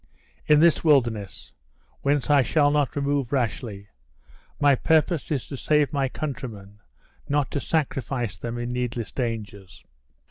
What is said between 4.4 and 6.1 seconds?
My purpose is to save my